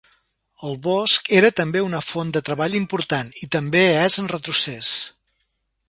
El 0.67 0.71
bosc 0.87 1.29
era 1.41 1.51
també 1.59 1.83
una 1.89 1.99
font 2.07 2.33
de 2.37 2.43
treball 2.49 2.79
important, 2.81 3.31
i 3.45 3.51
també 3.57 3.85
és 4.07 4.19
en 4.25 4.35
retrocés. 4.37 4.95